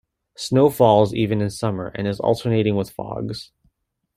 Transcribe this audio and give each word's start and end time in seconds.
Snow 0.35 0.71
falls 0.71 1.13
even 1.13 1.41
in 1.41 1.51
summer 1.51 1.91
and 1.93 2.07
is 2.07 2.19
alternating 2.19 2.75
with 2.75 2.89
fogs. 2.89 3.51